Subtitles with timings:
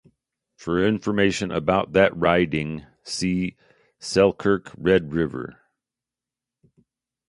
[0.57, 3.55] For information about that riding, see
[3.99, 5.61] Selkirk-Red River.